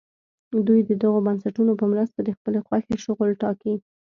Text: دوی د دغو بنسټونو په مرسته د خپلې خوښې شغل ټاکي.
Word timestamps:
دوی 0.67 0.79
د 0.89 0.91
دغو 1.03 1.19
بنسټونو 1.27 1.71
په 1.79 1.85
مرسته 1.91 2.19
د 2.23 2.29
خپلې 2.37 2.59
خوښې 2.67 2.95
شغل 3.05 3.29
ټاکي. 3.41 3.73